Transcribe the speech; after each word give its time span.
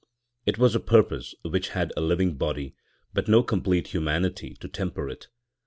It 0.47 0.57
was 0.57 0.73
a 0.73 0.79
purpose, 0.79 1.35
which 1.43 1.69
had 1.77 1.93
a 1.95 2.01
living 2.01 2.33
body, 2.35 2.73
but 3.13 3.27
no 3.27 3.43
complete 3.43 3.89
humanity 3.89 4.55
to 4.55 4.67
temper 4.67 5.07
it. 5.11 5.27